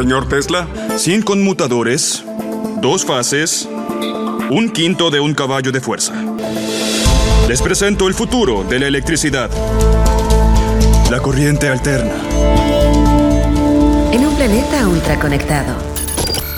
[0.00, 0.66] señor Tesla.
[0.96, 2.24] Sin conmutadores,
[2.80, 3.68] dos fases,
[4.48, 6.14] un quinto de un caballo de fuerza.
[7.48, 9.50] Les presento el futuro de la electricidad.
[11.10, 12.14] La corriente alterna.
[14.10, 15.74] En un planeta ultraconectado.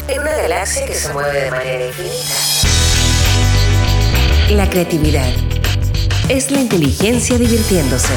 [0.06, 2.34] En una galaxia que se mueve de manera infinita.
[4.50, 5.32] La creatividad
[6.28, 8.14] es la inteligencia divirtiéndose.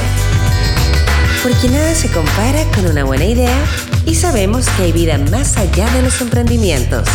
[1.41, 3.55] Porque nada se compara con una buena idea
[4.05, 7.07] y sabemos que hay vida más allá de los emprendimientos.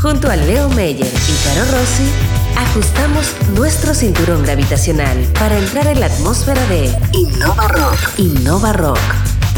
[0.00, 2.08] Junto a Leo Meyer y Caro Rossi,
[2.56, 8.18] ajustamos nuestro cinturón gravitacional para entrar en la atmósfera de Innova Rock.
[8.18, 8.98] Innova Rock.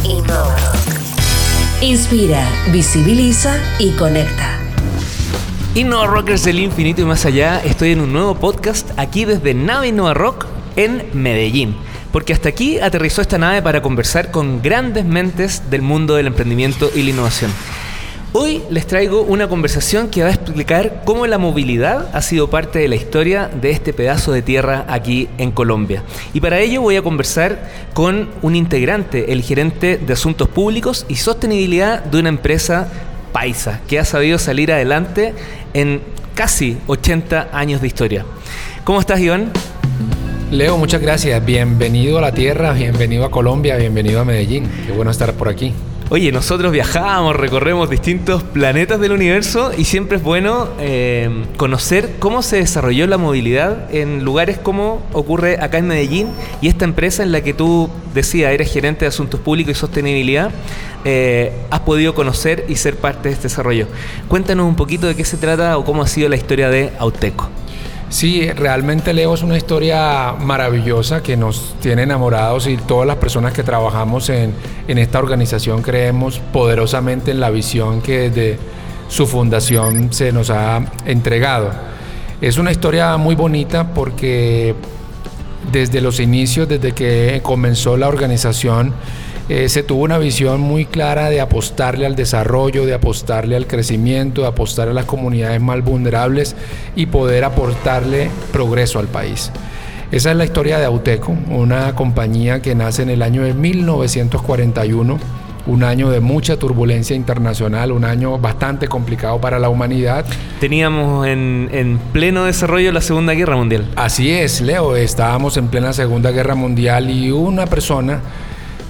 [0.05, 0.87] Innova Rock.
[1.81, 4.59] Inspira, visibiliza y conecta.
[5.75, 9.89] Innova Rockers del infinito y más allá, estoy en un nuevo podcast aquí desde Nave
[9.89, 11.77] Innova Rock en Medellín.
[12.17, 16.91] Porque hasta aquí aterrizó esta nave para conversar con grandes mentes del mundo del emprendimiento
[16.95, 17.51] y la innovación.
[18.33, 22.79] Hoy les traigo una conversación que va a explicar cómo la movilidad ha sido parte
[22.79, 26.05] de la historia de este pedazo de tierra aquí en Colombia.
[26.33, 31.17] Y para ello voy a conversar con un integrante, el gerente de Asuntos Públicos y
[31.17, 32.89] Sostenibilidad de una empresa
[33.31, 35.35] paisa que ha sabido salir adelante
[35.75, 36.01] en
[36.35, 38.25] casi 80 años de historia.
[38.85, 39.51] ¿Cómo estás, Iván?
[40.51, 41.45] Leo, muchas gracias.
[41.45, 44.71] Bienvenido a la tierra, bienvenido a Colombia, bienvenido a Medellín.
[44.87, 45.75] Qué bueno estar por aquí.
[46.09, 52.43] Oye, nosotros viajamos, recorremos distintos planetas del universo y siempre es bueno eh, conocer cómo
[52.43, 56.29] se desarrolló la movilidad en lugares como ocurre acá en Medellín
[56.61, 60.53] y esta empresa en la que tú decías eres gerente de asuntos públicos y sostenibilidad,
[61.05, 63.89] eh, has podido conocer y ser parte de este desarrollo.
[64.29, 67.51] Cuéntanos un poquito de qué se trata o cómo ha sido la historia de Auteco.
[68.09, 73.53] Sí, realmente Leo es una historia maravillosa que nos tiene enamorados y todas las personas
[73.53, 74.55] que trabajamos en,
[74.87, 78.59] esta organización creemos poderosamente en la visión que desde
[79.09, 81.71] su fundación se nos ha entregado.
[82.41, 84.77] Es una historia muy bonita porque
[85.73, 88.95] desde los inicios, desde que comenzó la organización,
[89.49, 94.43] eh, se tuvo una visión muy clara de apostarle al desarrollo, de apostarle al crecimiento,
[94.43, 96.57] de apostar a las comunidades más vulnerables
[96.97, 99.53] y poder aportarle progreso al país.
[100.11, 105.19] Esa es la historia de Auteco, una compañía que nace en el año de 1941
[105.67, 110.25] un año de mucha turbulencia internacional, un año bastante complicado para la humanidad.
[110.61, 113.91] Teníamos en, en, pleno desarrollo la Segunda Guerra Mundial.
[113.97, 118.21] Así es, Leo, estábamos en plena Segunda Guerra Mundial y una persona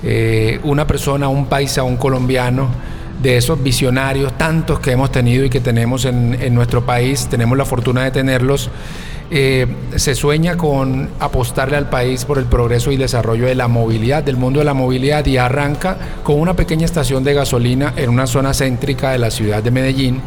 [0.03, 2.69] eh, una persona, un paisa, un colombiano,
[3.23, 7.65] de esos visionarios, tantos que hemos tenido y que tenemos en, nuestro país, tenemos la
[7.65, 8.71] fortuna de tenerlos,
[9.31, 14.23] eh, se sueña con apostarle al país por el progreso y desarrollo de la movilidad,
[14.23, 18.27] del mundo de la movilidad, y arranca con una pequeña estación de gasolina en una
[18.27, 20.21] zona céntrica de la ciudad de Medellín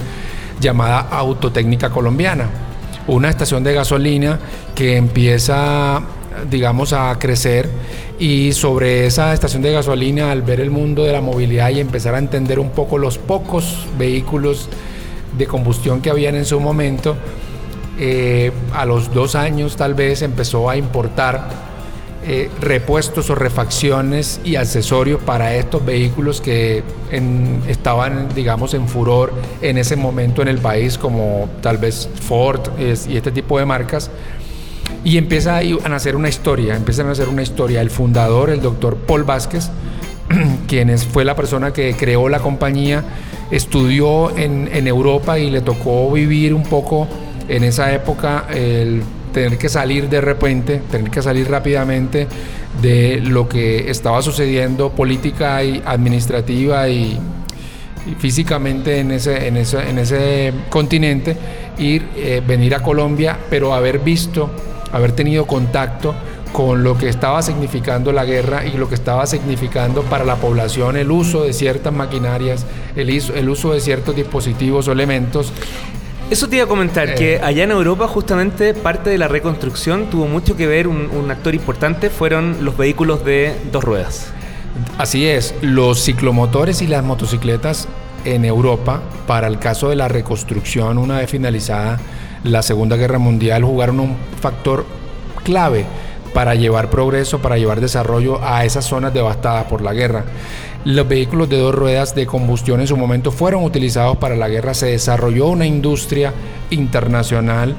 [0.60, 2.50] llamada Autotécnica Colombiana.
[3.08, 4.40] Una estación de gasolina
[4.76, 6.02] que empieza
[6.50, 7.70] digamos, a crecer
[8.20, 12.16] y sobre esa estación de gasolina, al ver el mundo de la movilidad y empezar
[12.16, 14.68] a entender un poco los pocos vehículos
[15.38, 17.16] de combustión que habían en su momento,
[17.98, 21.70] eh, a los dos años tal vez empezó a importar
[22.26, 26.84] eh, repuestos o refacciones y accesorios para estos vehículos que
[27.68, 33.16] estaban, digamos, en furor en ese momento en el país, como tal vez Ford y
[33.16, 34.12] este tipo de marcas.
[35.04, 37.82] Y empieza a nacer una historia, empieza a nacer una historia.
[37.82, 39.70] El fundador, el doctor Paul Vázquez,
[40.68, 43.04] quien fue la persona que creó la compañía,
[43.52, 47.08] estudió en, Europa y le tocó vivir un poco
[47.48, 49.02] en esa época el
[49.34, 52.28] tener que salir de repente, tener que salir rápidamente
[52.82, 57.20] de lo que estaba sucediendo política y administrativa y,
[58.18, 61.38] físicamente en ese, en, ese, en ese continente,
[61.78, 64.50] ir, eh, venir a Colombia, pero haber visto
[64.92, 66.16] haber tenido contacto
[66.52, 70.98] con lo que estaba significando la guerra y lo que estaba significando para la población
[70.98, 75.54] el uso de ciertas maquinarias, el, el uso de ciertos dispositivos o elementos.
[76.30, 77.42] Eso te iba a comentar, que eh.
[77.42, 81.56] allá en Europa justamente parte de la reconstrucción tuvo mucho que ver, un, un actor
[81.56, 84.28] importante fueron los vehículos de dos ruedas.
[84.98, 87.88] Así es, los ciclomotores y las motocicletas
[88.26, 92.00] en Europa, para el caso de la reconstrucción, una vez finalizada
[92.44, 94.86] la Segunda Guerra Mundial jugaron un factor
[95.44, 95.86] clave
[96.34, 100.26] para llevar progreso, para llevar desarrollo a esas zonas devastadas por la guerra.
[100.86, 104.74] Los vehículos de dos ruedas de combustión en su momento fueron utilizados para la guerra,
[104.74, 106.34] se desarrolló una industria
[106.70, 107.76] internacional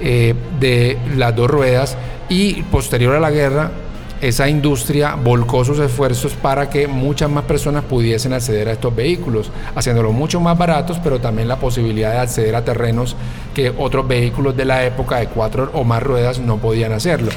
[0.00, 1.96] eh, de las dos ruedas
[2.28, 3.70] y posterior a la guerra
[4.20, 9.50] esa industria volcó sus esfuerzos para que muchas más personas pudiesen acceder a estos vehículos,
[9.74, 13.16] haciéndolo mucho más baratos, pero también la posibilidad de acceder a terrenos
[13.54, 17.30] que otros vehículos de la época de cuatro o más ruedas no podían hacerlo.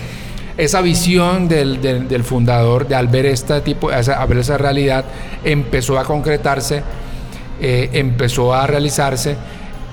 [0.55, 5.05] Esa visión del, fundador de al ver este tipo, esa, ver esa realidad,
[5.43, 6.81] empezó a concretarse,
[7.61, 9.35] eh, empezó a realizarse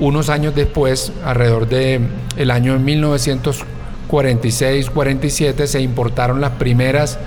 [0.00, 3.73] unos años después, alrededor del el año 1940
[4.08, 7.18] 46, 47 se importaron las primeras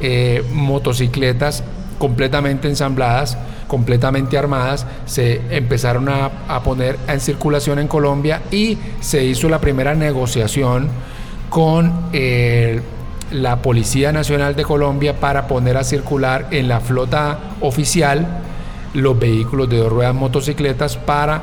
[0.00, 1.62] eh, motocicletas
[1.98, 3.38] completamente ensambladas,
[3.68, 9.94] completamente armadas, se empezaron a, poner en circulación en Colombia y se hizo la primera
[9.94, 10.88] negociación
[11.48, 12.80] con eh,
[13.30, 18.26] la Policía Nacional de Colombia para poner a circular en la flota oficial
[18.94, 21.40] los vehículos de dos ruedas motocicletas para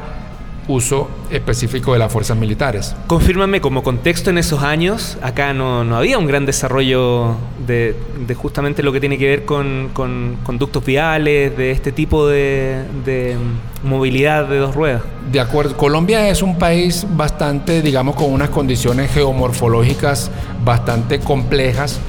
[0.67, 2.95] uso específico de las fuerzas militares.
[3.07, 7.35] Confírmame, como contexto en esos años, acá no, había un gran desarrollo
[7.65, 7.95] de,
[8.35, 13.35] justamente lo que tiene que ver con, conductos viales, de este tipo de, de,
[13.83, 15.03] movilidad de dos ruedas.
[15.31, 20.31] De acuerdo, Colombia es un país bastante, digamos, con unas condiciones geomorfológicas
[20.65, 21.99] bastante complejas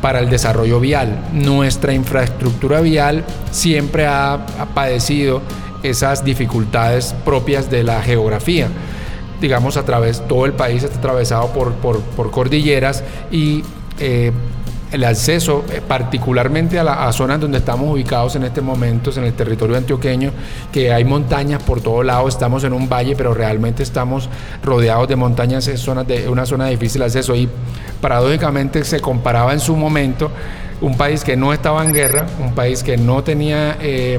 [0.00, 1.18] para el desarrollo vial.
[1.32, 5.42] Nuestra infraestructura vial siempre ha padecido
[5.82, 8.68] esas dificultades propias de la geografía.
[9.40, 13.62] Digamos, a través, todo el país está atravesado por, por, cordilleras y
[14.00, 14.32] eh,
[14.90, 19.34] el acceso, eh, particularmente a las zonas donde estamos ubicados en este momento, en el
[19.34, 20.32] territorio antioqueño,
[20.72, 24.28] que hay montañas por todos lados, estamos en un valle, pero realmente estamos
[24.62, 27.34] rodeados de montañas, es una zona de difícil acceso.
[27.34, 27.48] Y
[28.00, 30.30] paradójicamente se comparaba en su momento
[30.80, 34.18] un país que no estaba en guerra, un país que no tenía, eh,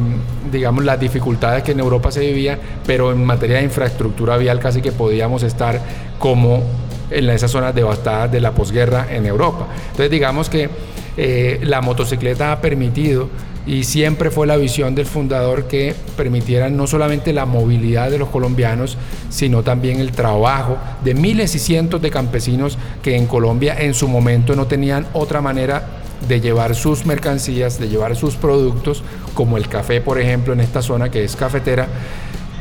[0.51, 4.81] digamos, las dificultades que en Europa se vivía, pero en materia de infraestructura vial casi
[4.81, 5.79] que podíamos estar
[6.19, 6.61] como
[7.11, 9.67] en esas zonas devastadas de la posguerra en Europa.
[9.91, 10.69] Entonces digamos que
[11.17, 13.29] eh, la motocicleta ha permitido
[13.65, 18.29] y siempre fue la visión del fundador que permitieran no solamente la movilidad de los
[18.29, 18.97] colombianos,
[19.29, 24.07] sino también el trabajo de miles y cientos de campesinos que en Colombia en su
[24.07, 29.03] momento no tenían otra manera de llevar sus mercancías, de llevar sus productos,
[29.33, 31.87] como el café, por ejemplo, en esta zona que es cafetera,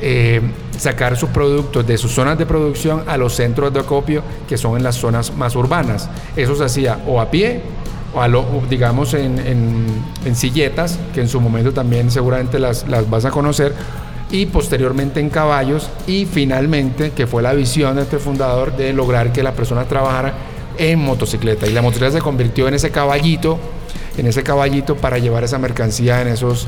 [0.00, 0.40] eh,
[0.76, 4.76] sacar sus productos de sus zonas de producción a los centros de acopio que son
[4.76, 6.08] en las zonas más urbanas.
[6.36, 7.62] Eso se hacía o a pie
[8.14, 9.38] o, a lo, digamos en,
[10.24, 13.74] en, silletas, que en su momento también seguramente las, las vas a conocer,
[14.30, 19.32] y posteriormente en caballos y finalmente, que fue la visión de este fundador de lograr
[19.32, 20.34] que la persona trabajara
[20.76, 21.66] en motocicleta.
[21.66, 23.58] Y la motocicleta se convirtió en ese caballito,
[24.18, 26.66] en ese caballito para llevar esa mercancía en esas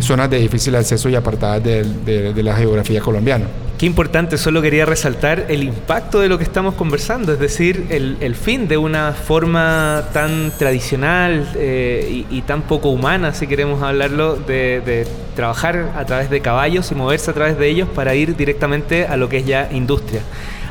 [0.00, 3.46] zonas de difícil acceso y apartadas de, la geografía colombiana.
[3.78, 8.34] Qué importante, solo quería resaltar el impacto de lo que estamos conversando, es decir, el,
[8.34, 14.82] fin de una forma tan tradicional eh, y, tan poco humana, si queremos hablarlo, de,
[14.84, 19.06] de, trabajar a través de caballos y moverse a través de ellos para ir directamente
[19.06, 20.20] a lo que es ya industria.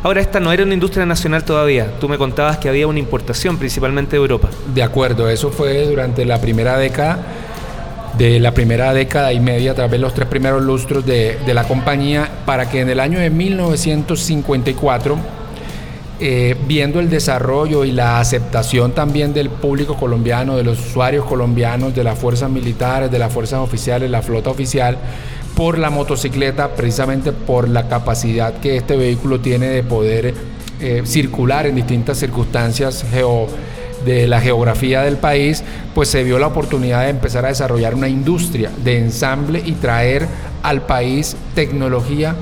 [0.02, 2.00] Ahora, esta no era una industria nacional todavía.
[2.00, 4.50] Tú me contabas que había una importación principalmente de Europa.
[4.74, 7.20] De acuerdo, eso fue durante la primera década
[8.18, 11.64] de la primera década y media, a través de los tres primeros lustros de, la
[11.64, 15.18] compañía, para que en el año de 1954,
[16.20, 21.96] eh, viendo el desarrollo y la aceptación también del público colombiano, de los usuarios colombianos,
[21.96, 24.98] de las fuerzas militares, de las fuerzas oficiales, la flota oficial,
[25.56, 30.34] por la motocicleta, precisamente por la capacidad que este vehículo tiene de poder
[30.80, 33.06] eh, circular en distintas circunstancias
[34.06, 35.64] de la geografía del país,
[35.94, 40.26] pues se vio la oportunidad de empezar a desarrollar una industria de ensamble y traer
[40.64, 42.36] al país tecnología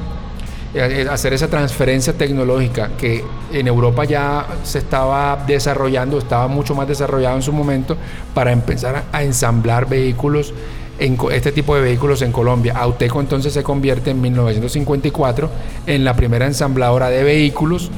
[0.74, 3.24] eh, eh, hacer esa transferencia tecnológica que
[3.54, 7.98] en Europa ya se estaba desarrollando, estaba mucho más desarrollado en su momento,
[8.34, 10.54] para empezar a ensamblar vehículos
[11.00, 12.74] en este tipo de vehículos en Colombia.
[12.76, 15.50] Auteco entonces se convierte en 1954
[15.86, 17.90] en la primera ensambladora de vehículos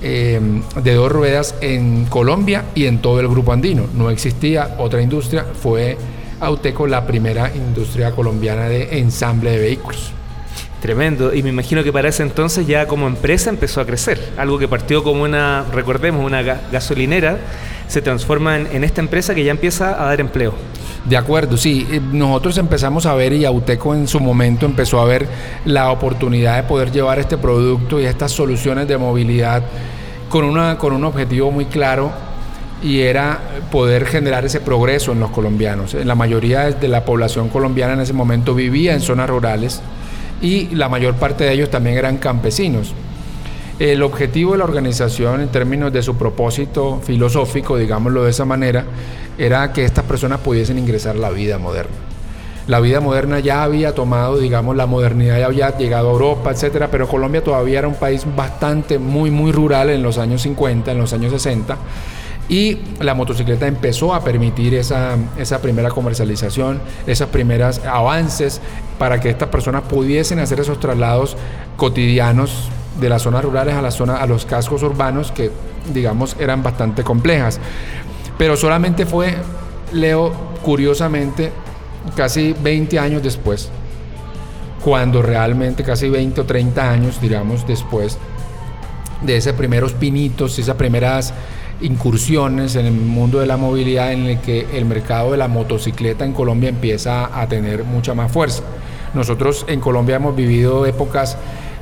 [0.00, 3.86] em, de dos ruedas en Colombia y en todo el grupo andino.
[3.94, 5.96] No existía otra industria, fue
[6.40, 10.12] Auteco la primera industria colombiana de ensamble de vehículos.
[10.80, 14.58] Tremendo, y me imagino que para ese entonces ya como empresa empezó a crecer, algo
[14.58, 17.38] que partió como una, recordemos, una gasolinera,
[17.86, 20.54] se transforma en esta empresa que ya empieza a dar empleo.
[21.04, 21.86] De acuerdo, sí.
[21.90, 25.26] Eh, nosotros empezamos a ver y Auteco en su momento empezó a ver
[25.64, 29.62] la oportunidad de poder llevar este producto y estas soluciones de movilidad
[30.28, 32.10] con, una, con un objetivo muy claro
[32.82, 33.38] y era
[33.70, 35.94] poder generar ese progreso en los colombianos.
[35.94, 39.80] La mayoría de la población colombiana en ese momento vivía en zonas rurales
[40.40, 42.92] y la mayor parte de ellos también eran campesinos.
[43.82, 48.84] El objetivo de la organización en términos de su propósito filosófico, digámoslo de esa manera,
[49.36, 51.90] era que estas personas pudiesen ingresar a la vida moderna.
[52.68, 56.92] La vida moderna ya había tomado, digamos, la modernidad ya había llegado a Europa, etcétera,
[56.92, 60.98] pero Colombia todavía era un país bastante, muy, muy rural en los años 50, en
[60.98, 61.76] los años 60
[62.48, 68.60] y la motocicleta empezó a permitir esa, esa primera comercialización, esos primeros avances
[68.98, 71.36] para que estas personas pudiesen hacer esos traslados
[71.76, 72.70] cotidianos
[73.00, 75.50] de las zonas rurales a, la zona, a los cascos urbanos que,
[75.92, 77.58] digamos, eran bastante complejas.
[78.38, 79.34] Pero solamente fue,
[79.92, 80.32] Leo,
[80.62, 81.52] curiosamente,
[82.16, 83.70] casi 20 años después,
[84.84, 88.18] cuando realmente, casi 20 o 30 años, digamos, después
[89.22, 91.32] de esos primeros pinitos, esas primeras
[91.80, 96.24] incursiones en el mundo de la movilidad en el que el mercado de la motocicleta
[96.24, 98.62] en Colombia empieza a tener mucha más fuerza.
[99.14, 101.36] Nosotros en Colombia hemos vivido épocas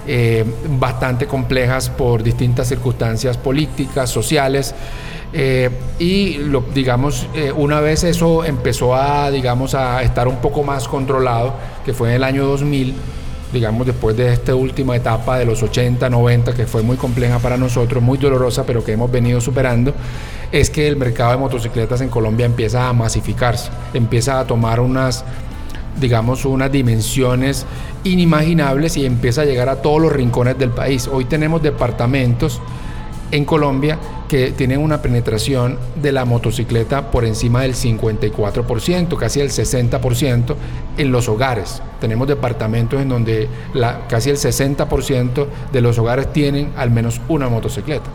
[0.07, 0.45] eh,
[0.79, 4.75] bastante complejas por distintas circunstancias políticas, sociales,
[5.33, 10.65] eh, y lo, digamos, eh, una vez eso empezó a, digamos, a estar un poco
[10.65, 11.55] más controlado,
[11.85, 12.95] que fue en el año 2000,
[13.53, 17.57] digamos, después de esta última etapa de los 80, 90, que fue muy compleja para
[17.57, 19.95] nosotros, muy dolorosa, pero que hemos venido superando,
[20.51, 25.25] es que el mercado de motocicletas en Colombia empieza a masificarse, empieza a tomar unas
[25.99, 27.67] digamos, unas dimensiones
[28.05, 31.09] inimaginables y empieza a llegar a todos los rincones del país.
[31.09, 32.61] Hoy tenemos departamentos
[33.33, 39.51] en Colombia que tienen una penetración de la motocicleta por encima del 54%, casi el
[39.51, 40.55] 60%
[40.97, 41.83] en los hogares.
[42.01, 47.49] Tenemos departamentos en donde la, casi el 60% de los hogares tienen al menos una
[47.49, 48.11] motocicleta.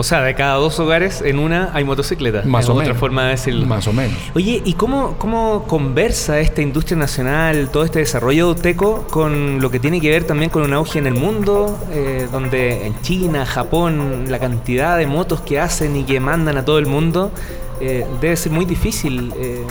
[0.00, 2.42] O sea, de cada dos hogares, en una hay motocicleta.
[2.44, 2.98] Más o otra menos.
[2.98, 3.66] forma de decirlo.
[3.66, 4.16] Más o menos.
[4.32, 9.72] Oye, ¿y cómo, cómo conversa esta industria nacional, todo este desarrollo de Uteco, con lo
[9.72, 13.44] que tiene que ver también con un auge en el mundo, eh, donde en China,
[13.44, 17.32] Japón, la cantidad de motos que hacen y que mandan a todo el mundo,
[17.80, 19.64] eh, debe ser muy difícil eh,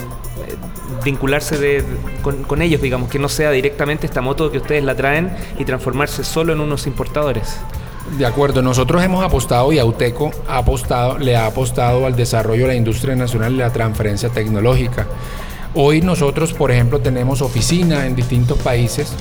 [1.06, 1.86] vincularse de,
[2.22, 5.64] con, con ellos, digamos, que no sea directamente esta moto que ustedes la traen y
[5.64, 7.62] transformarse solo en unos importadores?
[8.16, 12.70] De acuerdo, nosotros hemos apostado y Auteco ha apostado, le ha apostado al desarrollo de
[12.70, 15.06] la industria nacional y la transferencia tecnológica.
[15.76, 19.14] Hoy nosotros, por ejemplo, tenemos oficina en distintos países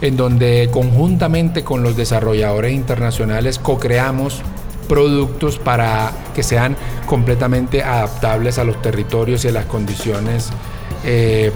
[0.00, 4.42] en donde conjuntamente con los desarrolladores internacionales co-creamos
[4.88, 6.76] productos para que sean
[7.06, 10.50] completamente adaptables a los territorios y a las condiciones,
[11.04, 11.52] eh,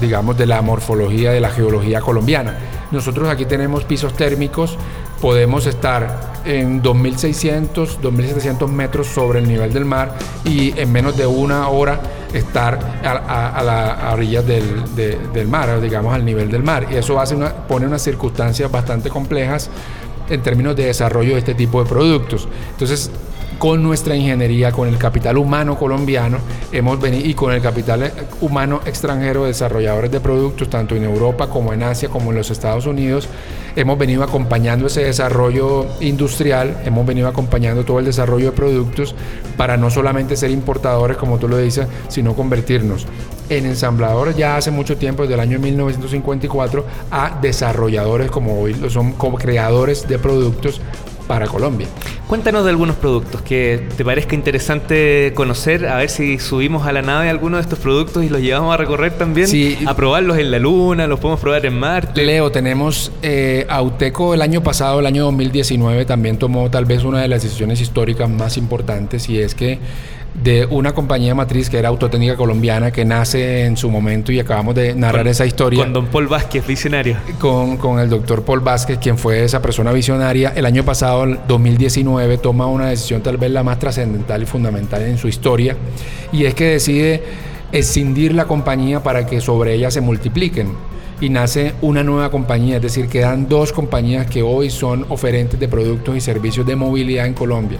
[0.00, 2.58] digamos, de la morfología, de la geología colombiana.
[2.92, 4.76] Nosotros aquí tenemos pisos térmicos,
[5.20, 11.26] podemos estar en 2.600, 2.700 metros sobre el nivel del mar y en menos de
[11.26, 12.00] una hora
[12.32, 16.86] estar a, a, a las orillas del, de, del, mar, digamos al nivel del mar.
[16.90, 19.70] Y eso hace una, pone unas circunstancias bastante complejas
[20.28, 22.48] en términos de desarrollo de este tipo de productos.
[22.72, 23.10] Entonces,
[23.58, 26.38] con nuestra ingeniería, con el capital humano colombiano,
[26.72, 31.72] hemos venido y con el capital humano extranjero, desarrolladores de productos, tanto en Europa como
[31.72, 33.28] en Asia, como en los Estados Unidos,
[33.74, 39.14] hemos venido acompañando ese desarrollo industrial, hemos venido acompañando todo el desarrollo de productos
[39.56, 43.06] para no solamente ser importadores, como tú lo dices, sino convertirnos
[43.48, 48.90] en ensambladores ya hace mucho tiempo, desde el año 1954, a desarrolladores como hoy lo
[48.90, 50.80] son, como creadores de productos
[51.26, 51.86] para Colombia.
[52.26, 57.00] Cuéntanos de algunos productos que te parezca interesante conocer, a ver si subimos a la
[57.00, 59.78] nave algunos de estos productos y los llevamos a recorrer también, sí.
[59.86, 62.24] a probarlos en la Luna, los podemos probar en Marte.
[62.24, 67.20] Leo, tenemos eh, Auteco el año pasado, el año 2019, también tomó tal vez una
[67.20, 69.78] de las decisiones históricas más importantes y es que
[70.42, 74.74] de una compañía matriz que era Autotécnica Colombiana, que nace en su momento y acabamos
[74.74, 75.82] de narrar con, esa historia.
[75.82, 77.16] Con don Paul Vázquez, visionario.
[77.38, 80.52] Con, con, el doctor Paul Vázquez, quien fue esa persona visionaria.
[80.54, 85.02] El año pasado, el 2019, toma una decisión tal vez la más trascendental y fundamental
[85.02, 85.76] en su historia,
[86.32, 87.22] y es que decide
[87.72, 90.72] escindir la compañía para que sobre ella se multipliquen
[91.20, 95.68] y nace una nueva compañía, es decir, quedan dos compañías que hoy son oferentes de
[95.68, 97.78] productos y servicios de movilidad en Colombia.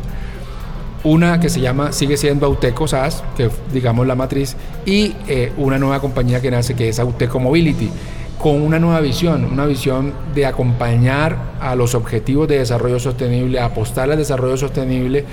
[1.05, 5.79] Una que se llama, sigue siendo Auteco SAS, que digamos la matriz, y eh, una
[5.79, 7.91] nueva compañía que nace que es Auteco Mobility,
[8.39, 14.11] con una nueva visión, una visión de acompañar a los objetivos de desarrollo sostenible, apostar
[14.11, 15.25] al desarrollo sostenible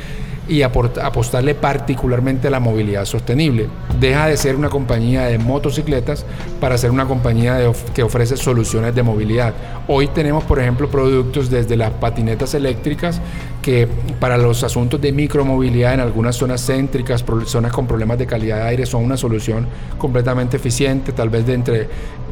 [0.48, 3.68] y apostarle particularmente a la movilidad sostenible.
[4.00, 6.26] Deja de ser una compañía de motocicletas
[6.60, 7.60] para ser una compañía
[7.94, 9.54] que ofrece soluciones de movilidad.
[9.88, 13.22] Hoy tenemos, por ejemplo, productos desde las patinetas eléctricas
[13.62, 13.88] que
[14.20, 18.64] para los asuntos de micromovilidad en algunas zonas céntricas, zonas con problemas de calidad de
[18.64, 21.88] aire, son una solución completamente eficiente, tal vez de entre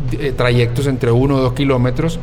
[0.10, 2.20] de trayectos entre uno o dos kilómetros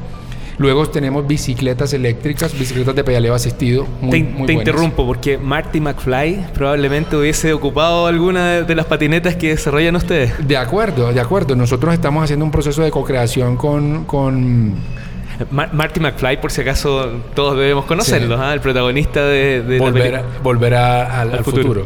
[0.59, 3.87] Luego tenemos bicicletas eléctricas, bicicletas de pedaleo asistido.
[4.01, 9.51] Muy, te, te interrumpo porque Marty McFly probablemente hubiese ocupado alguna de las patinetas que
[9.51, 10.47] desarrollan ustedes.
[10.47, 11.55] De acuerdo, de acuerdo.
[11.55, 14.75] Nosotros estamos haciendo un proceso de co-creación con, con
[15.51, 18.53] Marty McFly, por si acaso todos debemos conocerlo, ¿ah?
[18.53, 21.85] el protagonista de, Volver, volver al, futuro.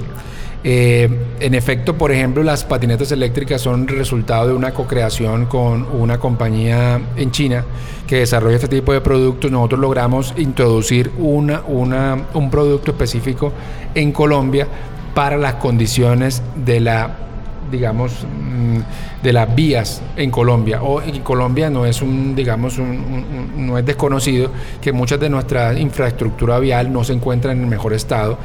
[0.64, 1.08] Eh,
[1.40, 7.00] en efecto, por ejemplo, las patinetas eléctricas son resultado de una co-creación con una compañía
[7.16, 7.64] en China
[8.06, 9.50] que desarrolla este tipo de productos.
[9.50, 13.52] Nosotros logramos introducir un producto específico
[13.94, 14.68] en Colombia
[15.14, 17.22] para las condiciones de la
[17.70, 20.82] digamos, mm, de las vías en Colombia.
[20.82, 24.50] O en Colombia no es un, digamos, no es desconocido
[24.80, 28.38] que muchas de nuestra infraestructura vial no se encuentra en el mejor estado.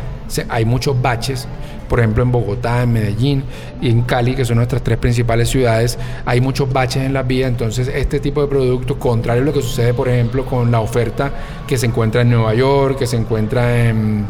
[0.49, 1.47] hay muchos baches,
[1.87, 3.43] por ejemplo en Bogotá, en Medellín
[3.81, 7.49] y en Cali, que son nuestras tres principales ciudades, hay muchos baches en las vías.
[7.49, 11.31] Entonces, este tipo de productos, contrario a lo que sucede, por ejemplo, con la oferta
[11.67, 14.25] que se encuentra en Nueva York, que se encuentra en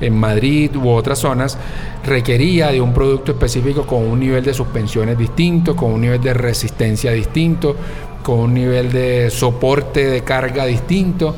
[0.00, 1.58] en Madrid u otras zonas,
[2.04, 6.34] requería de un producto específico con un nivel de suspensiones distinto, con un nivel de
[6.34, 7.76] resistencia distinto,
[8.22, 11.34] con un nivel de soporte de carga distinto.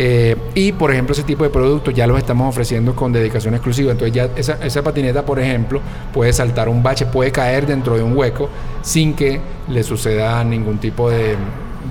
[0.00, 3.90] Eh, y por ejemplo ese tipo de productos ya los estamos ofreciendo con dedicación exclusiva.
[3.90, 5.80] Entonces ya esa, esa, patineta, por ejemplo,
[6.12, 8.48] puede saltar un bache, puede caer dentro de un hueco
[8.80, 11.34] sin que le suceda ningún tipo de,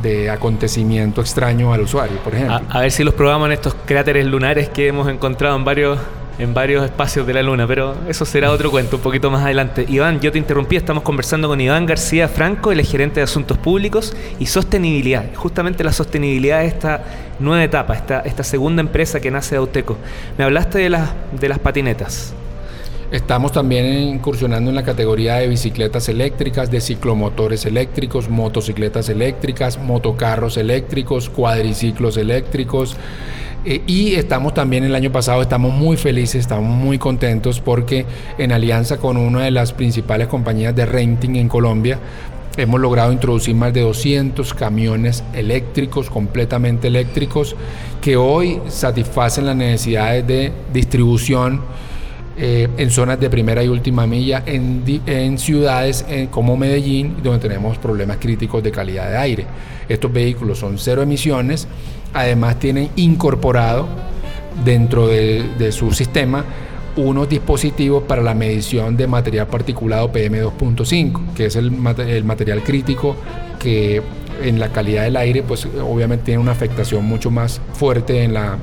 [0.01, 2.61] de acontecimiento extraño al usuario, por ejemplo.
[2.69, 5.99] A, ver si los probamos en estos cráteres lunares que hemos encontrado en varios
[6.39, 9.85] en varios espacios de la Luna, pero eso será otro cuento un poquito más adelante.
[9.87, 14.15] Iván, yo te interrumpí, estamos conversando con Iván García Franco, el gerente de Asuntos Públicos
[14.39, 15.25] y Sostenibilidad.
[15.35, 17.03] Justamente la sostenibilidad de esta
[17.39, 19.97] nueva etapa, esta, segunda empresa que nace de Auteco.
[20.37, 22.33] Me hablaste de, las de las patinetas.
[23.11, 30.57] Estamos también incursionando en la categoría de bicicletas eléctricas, de ciclomotores eléctricos, motocicletas eléctricas, motocarros
[30.57, 32.97] eléctricos, cuadriciclos eléctricos.
[33.69, 38.05] Eh, y estamos también el año pasado, estamos muy felices, estamos muy contentos porque
[38.37, 41.99] en alianza con una de las principales compañías de renting en Colombia,
[42.55, 47.57] hemos logrado introducir más de 200 camiones eléctricos, completamente eléctricos,
[48.01, 51.59] que hoy satisfacen las necesidades de distribución
[52.37, 57.77] eh, en zonas de primera y última milla, en, ciudades eh, como Medellín, donde tenemos
[57.79, 59.45] problemas críticos de calidad de aire.
[59.89, 61.67] Estos vehículos son cero emisiones,
[62.13, 63.87] además tienen incorporado
[64.63, 66.45] dentro de, su sistema
[66.95, 73.15] unos dispositivos para la medición de material particulado PM2.5, que es el, material crítico
[73.59, 74.01] que
[74.41, 78.57] en la calidad del aire, pues obviamente tiene una afectación mucho más fuerte en la,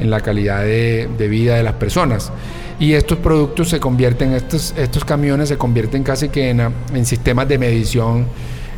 [0.00, 2.32] en la calidad de, vida de las personas.
[2.80, 7.58] Y estos productos se convierten, estos, estos camiones se convierten casi que en sistemas de
[7.58, 8.26] medición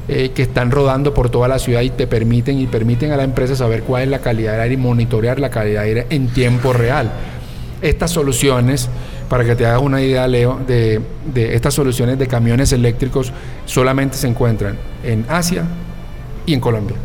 [0.08, 3.24] eh, que están rodando por toda la ciudad y te permiten y permiten a la
[3.24, 6.28] empresa saber cuál es la calidad del aire y monitorear la calidad del aire en
[6.28, 7.10] tiempo real.
[7.82, 8.88] Estas soluciones,
[9.28, 11.00] para que te hagas una idea, Leo, de,
[11.32, 13.32] de estas soluciones de camiones eléctricos
[13.66, 15.64] solamente se encuentran en Asia
[16.44, 16.96] y en Colombia.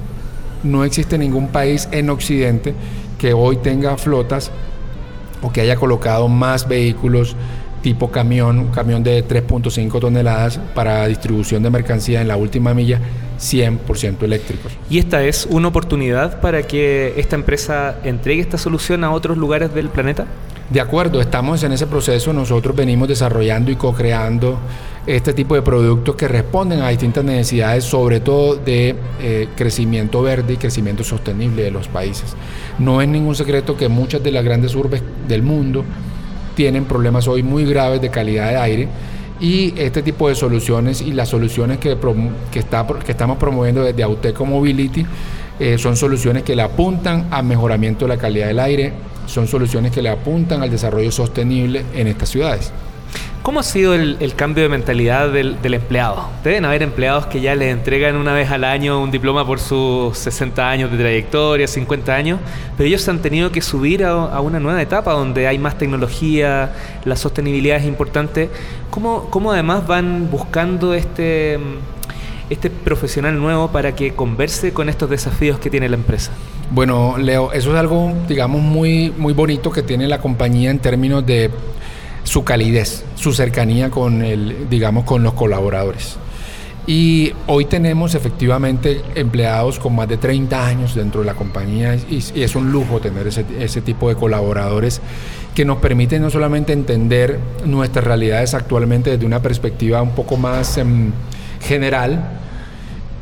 [0.63, 2.73] No existe ningún país en Occidente
[3.19, 4.51] que hoy tenga flotas
[5.41, 7.36] o que haya colocado más vehículos
[7.86, 13.00] tipo camión, un camión de 3.5 toneladas para distribución de mercancía en la última milla,
[13.39, 14.71] 100% eléctricos.
[14.89, 19.71] ¿Y esta es una oportunidad para que esta empresa entregue esta solución a otros lugares
[19.76, 20.26] del planeta?
[20.67, 24.58] De acuerdo, estamos en ese proceso, nosotros venimos desarrollando y co-creando
[25.06, 30.54] este tipo de productos que responden a distintas necesidades, sobre todo de eh, crecimiento verde
[30.54, 32.36] y crecimiento sostenible de los países.
[32.80, 35.86] No es ningún secreto que muchas de las grandes urbes del mundo
[36.55, 38.87] tienen problemas hoy muy graves de calidad de aire
[39.39, 41.97] y este tipo de soluciones y las soluciones que,
[42.51, 45.05] que, está, que estamos promoviendo desde Auteco Mobility
[45.59, 48.93] eh, son soluciones que le apuntan al mejoramiento de la calidad del aire,
[49.25, 52.71] son soluciones que le apuntan al desarrollo sostenible en estas ciudades.
[53.45, 56.29] ¿Cómo ha sido el, cambio de mentalidad del, empleado?
[56.43, 60.17] Deben haber empleados que ya les entregan una vez al año un diploma por sus
[60.17, 62.39] 60 años de trayectoria, 50 años,
[62.75, 66.73] pero ellos han tenido que subir a, una nueva etapa donde hay más tecnología,
[67.05, 68.49] la sostenibilidad es importante.
[68.89, 71.60] ¿Cómo, además van buscando este,
[72.49, 76.31] este profesional nuevo para que converse con estos desafíos que tiene la empresa?
[76.71, 81.51] Bueno, Leo, eso es algo, digamos, muy bonito que tiene la compañía en términos de
[82.25, 86.17] su calidez, su cercanía con el, digamos, con los colaboradores.
[86.88, 92.23] Y hoy tenemos efectivamente empleados con más de 30 años dentro de la compañía y,
[92.35, 95.01] es un lujo tener ese, tipo de colaboradores
[95.55, 100.77] que nos permiten no solamente entender nuestras realidades actualmente desde una perspectiva un poco más
[100.77, 101.11] em,
[101.61, 102.39] general,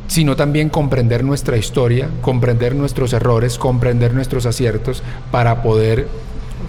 [0.07, 6.09] sino también comprender nuestra historia, comprender nuestros errores, comprender nuestros aciertos para poder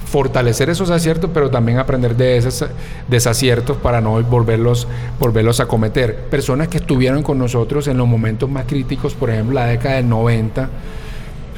[0.07, 2.67] fortalecer esos aciertos, pero también aprender de esos
[3.09, 4.87] desaciertos para no volverlos,
[5.19, 6.17] volverlos a cometer.
[6.31, 10.09] Personas que estuvieron con nosotros en los momentos más críticos, por ejemplo, la década del
[10.09, 10.69] 90,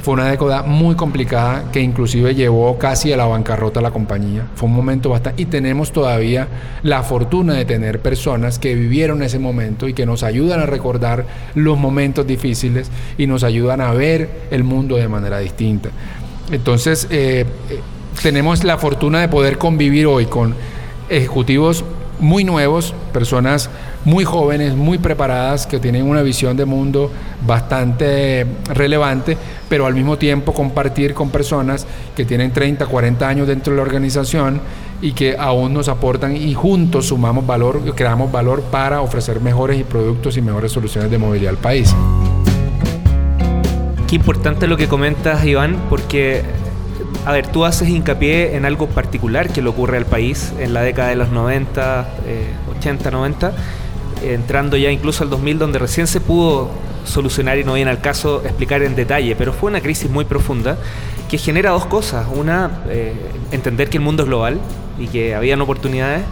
[0.07, 4.47] fue una década muy complicada que inclusive llevó casi a la bancarrota a la compañía.
[4.55, 5.41] Fue un momento bastante...
[5.41, 6.47] Y tenemos todavía
[6.81, 11.25] la fortuna de tener personas que vivieron ese momento y que nos ayudan a recordar
[11.55, 15.89] los momentos difíciles y nos ayudan a ver el mundo de manera distinta.
[16.51, 17.79] Entonces, eh, eh,
[18.21, 20.55] tenemos la fortuna de poder convivir hoy con
[21.09, 21.83] ejecutivos
[22.19, 23.69] muy nuevos, personas
[24.03, 27.11] muy jóvenes, muy preparadas, que tienen una visión de mundo
[27.45, 29.37] bastante relevante,
[29.69, 33.83] pero al mismo tiempo compartir con personas que tienen 30, 40 años dentro de la
[33.83, 34.61] organización
[35.01, 40.37] y que aún nos aportan y juntos sumamos valor, creamos valor para ofrecer mejores productos
[40.37, 41.93] y mejores soluciones de movilidad al país.
[44.07, 46.41] Qué importante lo que comentas, Iván, porque
[47.27, 50.81] a ver, tú haces hincapié en algo particular que le ocurre al país en la
[50.81, 52.07] década de los 90,
[52.77, 53.51] 80, 90,
[54.23, 56.69] entrando ya incluso al 2000, donde recién se pudo
[57.03, 60.77] solucionar y no viene al caso explicar en detalle, pero fue una crisis muy profunda
[61.29, 62.27] que genera dos cosas.
[62.33, 63.13] Una, eh,
[63.51, 64.61] entender que el mundo es global
[64.97, 66.23] y que habían oportunidades.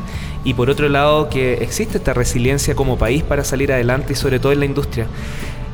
[0.45, 4.39] Y por otro lado, que existe esta resiliencia como país para salir adelante y sobre
[4.39, 5.07] todo en la industria.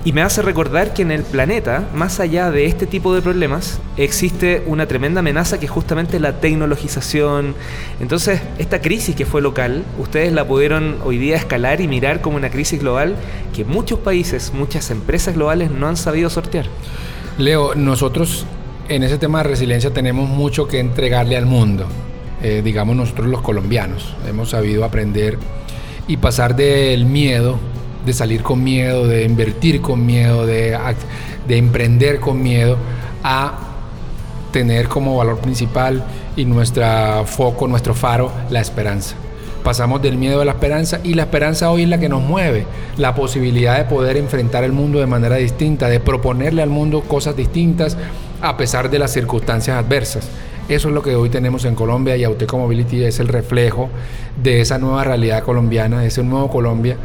[0.04, 3.80] Y me hace recordar que en el planeta, más allá de este tipo de problemas,
[3.98, 7.54] existe una tremenda amenaza que es justamente la tecnologización.
[8.00, 12.38] Entonces, esta crisis que fue local, ustedes la pudieron hoy día escalar y mirar como
[12.38, 13.16] una crisis global
[13.54, 16.66] que muchos países, muchas empresas globales no han sabido sortear.
[17.38, 18.48] Leo, nosotros
[18.90, 21.86] en ese tema de resiliencia tenemos mucho que entregarle al mundo.
[22.42, 25.38] Eh, digamos nosotros los colombianos hemos sabido aprender
[26.08, 27.60] y pasar del miedo
[28.06, 30.78] de salir con miedo, de invertir con miedo, de,
[31.48, 32.78] de emprender con miedo,
[33.24, 33.60] a
[34.52, 36.04] tener como valor principal
[36.36, 39.16] y nuestro foco, nuestro faro, la esperanza.
[39.64, 42.66] Pasamos del miedo a la esperanza y la esperanza hoy es la que nos mueve,
[42.98, 47.36] la posibilidad de poder enfrentar el mundo de manera distinta, de proponerle al mundo cosas
[47.36, 47.96] distintas
[48.42, 50.28] a pesar de las circunstancias adversas.
[50.68, 53.90] Eso es lo que hoy tenemos en Colombia y Auteco Mobility es el reflejo
[54.42, 56.98] de esa nueva realidad colombiana, de ese nuevo Colombia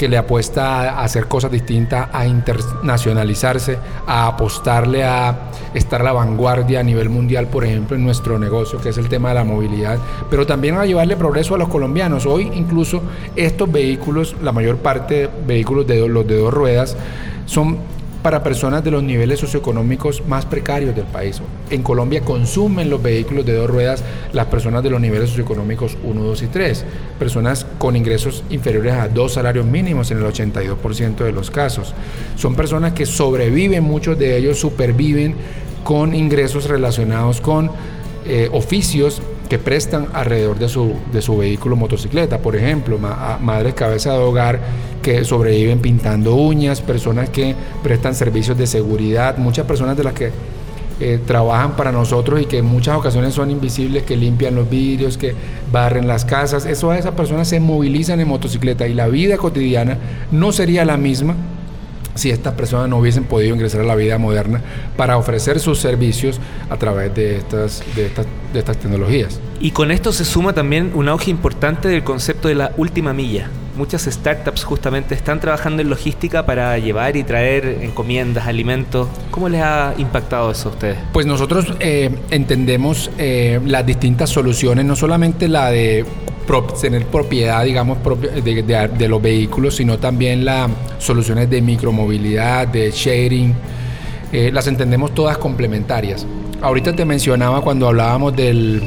[0.00, 6.12] que le apuesta a hacer cosas distintas, a internacionalizarse, a apostarle a estar a la
[6.14, 9.44] vanguardia a nivel mundial, por ejemplo, en nuestro negocio, que es el tema de la
[9.44, 9.98] movilidad,
[10.30, 12.24] pero también a llevarle progreso a los colombianos.
[12.24, 13.02] Hoy incluso
[13.36, 16.96] estos vehículos, la mayor parte de vehículos de los de dos ruedas,
[17.44, 17.76] son
[18.22, 21.40] para personas de los niveles socioeconómicos más precarios del país.
[21.70, 26.22] En Colombia consumen los vehículos de dos ruedas las personas de los niveles socioeconómicos 1,
[26.22, 26.84] 2 y 3,
[27.18, 31.94] personas con ingresos inferiores a dos salarios mínimos en el 82% de los casos.
[32.36, 35.34] Son personas que sobreviven, muchos de ellos superviven
[35.84, 37.70] con ingresos relacionados con
[38.26, 42.38] eh, oficios que prestan alrededor de su, de su vehículo motocicleta.
[42.38, 44.60] Por ejemplo, madres cabeza de hogar
[45.02, 50.30] que sobreviven pintando uñas, personas que prestan servicios de seguridad, muchas personas de las que
[51.00, 55.18] eh, trabajan para nosotros y que en muchas ocasiones son invisibles, que limpian los vidrios,
[55.18, 55.34] que
[55.72, 56.64] barren las casas.
[56.64, 59.98] Eso, esas personas se movilizan en motocicleta y la vida cotidiana
[60.30, 61.34] no sería la misma
[62.20, 64.60] si estas personas no hubiesen podido ingresar a la vida moderna
[64.96, 69.40] para ofrecer sus servicios a través de estas, de estas, de estas tecnologías.
[69.58, 73.48] Y con esto se suma también un auge importante del concepto de la última milla.
[73.76, 79.08] Muchas startups justamente están trabajando en logística para llevar y traer encomiendas, alimentos.
[79.30, 80.98] ¿Cómo les ha impactado eso a ustedes?
[81.12, 86.04] Pues nosotros eh, entendemos eh, las distintas soluciones, no solamente la de
[86.80, 87.98] tener propiedad, digamos,
[88.44, 93.54] de, los vehículos, sino también las soluciones de micromovilidad, de sharing.
[94.32, 96.26] Eh, las entendemos todas complementarias.
[96.60, 98.82] Ahorita te mencionaba cuando hablábamos del,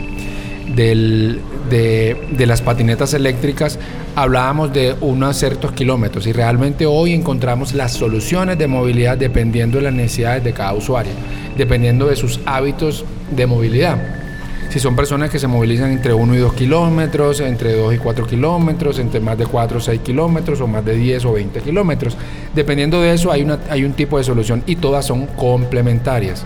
[0.75, 3.79] del, de, las patinetas eléctricas,
[4.15, 9.85] hablábamos de unos ciertos kilómetros y realmente hoy encontramos las soluciones de movilidad dependiendo de
[9.85, 11.13] las necesidades de cada usuario,
[11.57, 14.22] dependiendo de sus hábitos de movilidad
[14.69, 18.25] si son personas que se movilizan entre 1 y 2 kilómetros, entre 2 y 4
[18.25, 22.17] kilómetros, entre más de 4 o 6 kilómetros o más de 10 o 20 kilómetros.
[22.55, 26.45] Dependiendo de eso hay, una, hay un tipo de solución y todas son complementarias.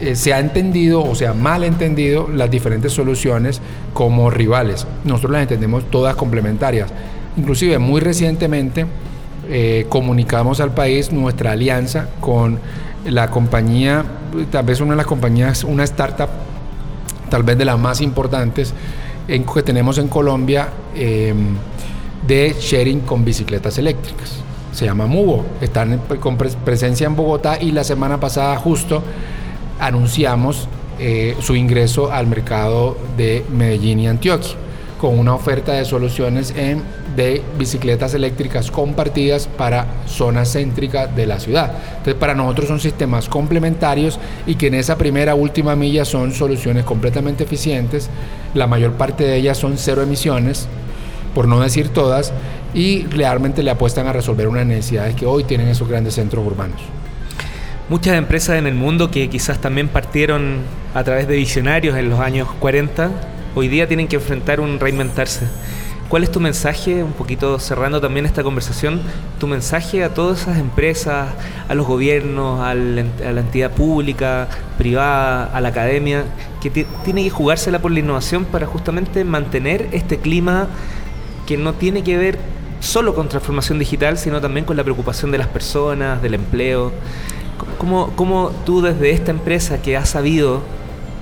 [0.00, 3.60] Eh, se ha entendido o se ha mal entendido las diferentes soluciones
[3.92, 4.86] como rivales.
[5.04, 6.90] Nosotros las entendemos todas complementarias.
[7.36, 8.86] Inclusive muy recientemente
[9.48, 12.58] eh, comunicamos al país nuestra alianza con
[13.04, 14.04] la compañía,
[14.50, 16.28] tal vez una de las compañías, una startup
[17.30, 18.74] tal vez de las más importantes
[19.26, 21.54] que tenemos en Colombia em,
[22.26, 24.42] de sharing con bicicletas eléctricas.
[24.72, 25.44] se llama Mubo.
[25.60, 29.02] Están con presencia en Bogotá y la semana pasada justo
[29.80, 34.56] anunciamos eh, su ingreso al mercado de Medellín y Antioquia
[35.00, 36.82] con una oferta de soluciones en,
[37.16, 41.72] de bicicletas eléctricas compartidas para zonas céntricas de la ciudad.
[41.90, 46.84] Entonces para nosotros son sistemas complementarios y que en esa primera última milla son soluciones
[46.84, 48.10] completamente eficientes.
[48.54, 50.68] La mayor parte de ellas son cero emisiones,
[51.34, 52.32] por no decir todas,
[52.74, 56.80] y realmente le apuestan a resolver una necesidad que hoy tienen esos grandes centros urbanos.
[57.88, 60.58] Muchas empresas en el mundo que quizás también partieron
[60.94, 63.10] a través de visionarios en los años 40
[63.54, 65.46] hoy día tienen que enfrentar un reinventarse.
[66.10, 69.00] ¿Cuál es tu mensaje, un poquito cerrando también esta conversación,
[69.38, 71.28] tu mensaje a todas esas empresas,
[71.68, 76.24] a los gobiernos, a la, entidad pública, privada, a la academia,
[76.60, 76.70] que
[77.04, 80.66] tiene que jugársela por la innovación para justamente mantener este clima
[81.46, 82.40] que no tiene que ver
[82.80, 86.90] solo con transformación digital, sino también con la preocupación de las personas, del empleo?
[87.78, 90.60] ¿Cómo, cómo tú desde esta empresa que has sabido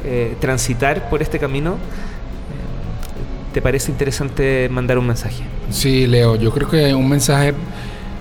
[0.05, 1.77] eh, transitar por este camino,
[3.53, 5.43] ¿te parece interesante mandar un mensaje?
[5.71, 7.55] Sí, Leo, yo creo que un mensaje,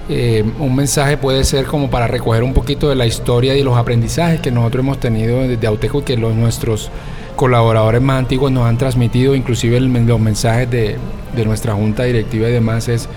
[0.09, 3.77] eh, un mensaje puede ser como para recoger un poquito de la historia y los
[3.77, 6.89] aprendizajes que nosotros hemos tenido desde Auteco y que los, nuestros
[7.35, 10.97] colaboradores más antiguos nos han transmitido, inclusive los mensajes de,
[11.35, 13.07] de nuestra junta directiva y demás, es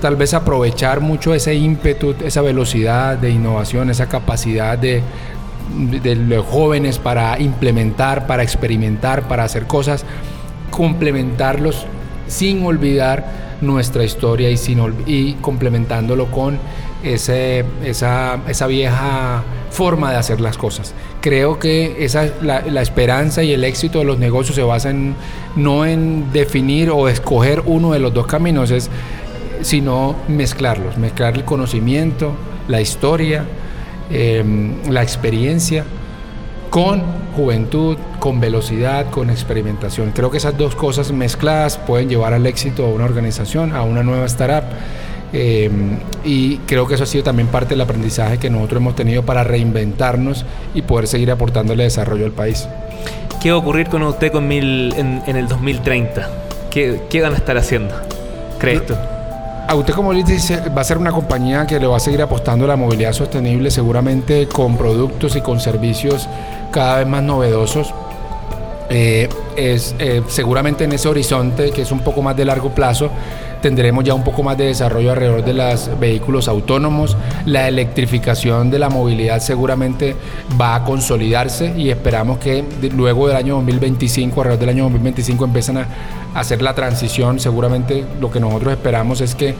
[0.00, 5.02] tal vez aprovechar mucho ese ímpetu, esa velocidad de innovación, esa capacidad de,
[6.02, 10.04] de los jóvenes para implementar, para experimentar, para hacer cosas
[10.76, 11.86] complementarlos
[12.28, 13.24] sin olvidar
[13.62, 16.58] nuestra historia y, sin, y complementándolo con
[17.02, 20.92] ese, esa, esa, vieja forma de hacer las cosas.
[21.22, 25.14] Creo que esa, la, la, esperanza y el éxito de los negocios se basa en,
[25.56, 28.90] no en definir o escoger uno de los dos caminos, es,
[29.62, 32.32] sino mezclarlos, mezclar el conocimiento,
[32.68, 33.46] la historia,
[34.10, 35.84] em, la experiencia
[36.70, 37.02] con
[37.36, 40.12] juventud, con velocidad, con experimentación.
[40.12, 44.02] Creo que esas dos cosas mezcladas pueden llevar al éxito a una organización, a una
[44.02, 44.64] nueva startup.
[45.32, 45.70] Eh,
[46.24, 49.44] y creo que eso ha sido también parte del aprendizaje que nosotros hemos tenido para
[49.44, 52.68] reinventarnos y poder seguir aportándole desarrollo al país.
[53.42, 56.28] ¿Qué va a ocurrir con usted con mil, en, el 2030?
[56.70, 57.94] ¿Qué, ¿Qué, van a estar haciendo?
[58.58, 58.94] ¿Crees tú?
[59.68, 62.64] A usted como dice, va a ser una compañía que le va a seguir apostando
[62.66, 66.28] a la movilidad sostenible, seguramente con productos y con servicios
[66.70, 67.92] cada vez más novedosos.
[68.88, 73.10] Eh, es eh, seguramente en ese horizonte que es un poco más de largo plazo
[73.60, 77.16] tendremos ya un poco más de desarrollo alrededor de los vehículos autónomos.
[77.44, 80.16] La electrificación de la movilidad seguramente
[80.60, 82.64] va a consolidarse y esperamos que
[82.94, 85.86] luego del año 2025 alrededor del año 2025 empiezan a
[86.34, 87.40] hacer la transición.
[87.40, 89.54] Seguramente lo que nosotros esperamos es que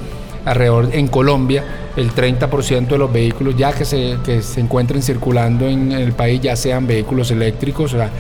[0.47, 1.65] alrededor en Colombia
[1.97, 6.41] el 30% de los vehículos ya que se, que se encuentren circulando en, el país
[6.41, 8.11] ya sean vehículos eléctricos, o sea,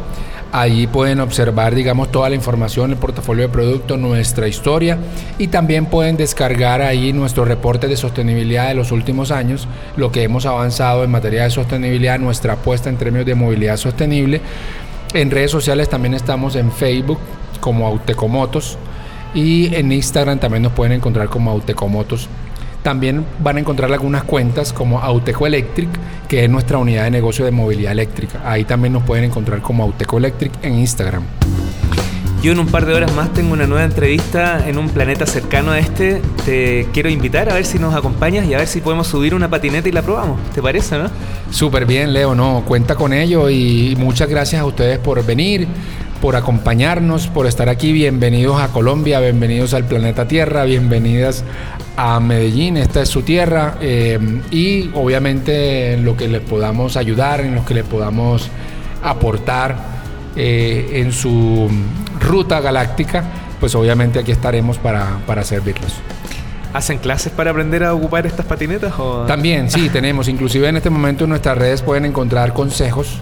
[0.50, 4.96] Ahí pueden observar, digamos, toda la información, el portafolio de productos, nuestra historia
[5.36, 10.22] y también pueden descargar ahí nuestro reporte de sostenibilidad de los últimos años, lo que
[10.22, 14.40] hemos avanzado en materia de sostenibilidad, nuestra apuesta en términos de movilidad sostenible.
[15.14, 17.18] En redes sociales también estamos en Facebook
[17.60, 18.76] como Autecomotos
[19.34, 22.28] y en Instagram también nos pueden encontrar como Autecomotos
[22.82, 25.88] también van a encontrar algunas cuentas como Auteco Electric,
[26.28, 28.40] que es nuestra unidad de negocio de movilidad eléctrica.
[28.44, 31.24] Ahí también nos pueden encontrar como Auteco Electric en Instagram.
[32.40, 35.72] Yo en un par de horas más tengo una nueva entrevista en un planeta cercano
[35.72, 36.22] a este.
[36.44, 39.50] Te quiero invitar a ver si nos acompañas y a ver si podemos subir una
[39.50, 40.38] patineta y la probamos.
[40.54, 41.10] ¿Te parece, no?
[41.50, 45.66] Súper bien, Leo, no, cuenta con ello y muchas gracias a ustedes por venir,
[46.20, 47.92] por acompañarnos, por estar aquí.
[47.92, 51.42] Bienvenidos a Colombia, bienvenidos al planeta Tierra, bienvenidas
[51.96, 53.78] a Medellín, esta es su tierra.
[53.80, 54.16] eh,
[54.52, 58.48] y obviamente en lo que les podamos ayudar, en lo que les podamos
[59.02, 59.98] aportar
[60.36, 61.68] eh, en su
[62.20, 63.24] ruta galáctica,
[63.60, 65.94] pues obviamente aquí estaremos para, para servirlos.
[66.72, 68.92] ¿Hacen clases para aprender a ocupar estas patinetas?
[68.98, 69.24] O...
[69.26, 70.28] También, sí, tenemos.
[70.28, 73.18] Inclusive en este momento en nuestras redes pueden encontrar consejos.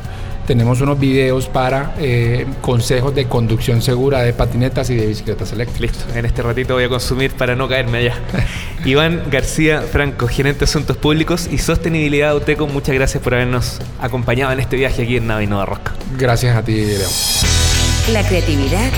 [0.47, 5.97] Tenemos unos videos para eh, consejos de conducción segura de patinetas y de bicicletas eléctricas.
[5.97, 8.15] Listo, en este ratito voy a consumir para no caerme allá.
[8.85, 13.81] Iván García Franco, gerente de Asuntos Públicos y Sostenibilidad de UTECO, muchas gracias por habernos
[14.01, 15.81] acompañado en este viaje aquí en Nave Nova.
[16.17, 17.66] Gracias a ti, Leo.
[18.13, 18.93] La creatividad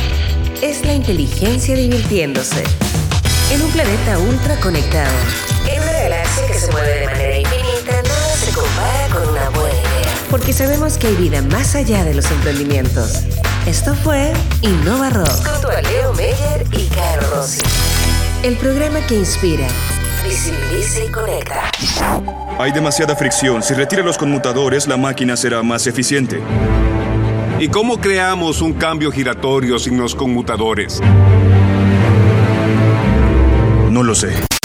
[0.61, 2.63] es la inteligencia divirtiéndose.
[3.51, 5.11] En un planeta ultra conectado.
[5.67, 9.71] En una galaxia que se mueve de manera infinita, nada se compara con una buena
[9.71, 10.15] idea.
[10.29, 13.23] Porque sabemos que hay vida más allá de los emprendimientos.
[13.67, 15.49] Esto fue Innova Rock.
[15.53, 17.63] Junto a Leo Meyer y Caro Rossi.
[18.43, 19.69] El programa que inspira,
[20.23, 21.71] visibiliza y conecta.
[22.59, 23.63] Hay demasiada fricción.
[23.63, 26.43] Si retira los conmutadores, la máquina será más eficiente.
[27.61, 31.01] ¿Y cómo creamos un cambio giratorio sin los conmutadores?
[33.91, 34.58] No lo sé.